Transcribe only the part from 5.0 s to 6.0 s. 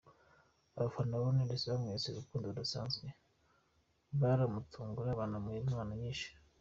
banamuha impano